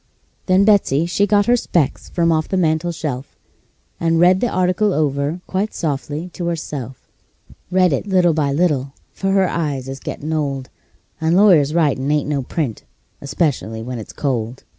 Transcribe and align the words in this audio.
Then 0.47 0.65
Betsey 0.65 1.05
she 1.05 1.27
got 1.27 1.45
her 1.45 1.55
specs 1.55 2.09
from 2.09 2.31
off 2.31 2.47
the 2.49 2.57
mantel 2.57 2.91
shelf, 2.91 3.35
And 3.99 4.19
read 4.19 4.39
the 4.39 4.49
article 4.49 4.93
over 4.93 5.41
quite 5.45 5.75
softly 5.75 6.29
to 6.33 6.47
herself; 6.47 7.07
Read 7.69 7.93
it 7.93 8.09
by 8.09 8.15
little 8.17 8.39
and 8.39 8.57
little, 8.57 8.93
for 9.13 9.31
her 9.33 9.47
eyes 9.47 9.87
is 9.87 9.99
gettin' 9.99 10.33
old, 10.33 10.71
And 11.21 11.37
lawyers' 11.37 11.75
writin' 11.75 12.09
ain't 12.09 12.27
no 12.27 12.41
print, 12.41 12.83
especially 13.21 13.83
when 13.83 13.99
it's 13.99 14.11
cold. 14.11 14.63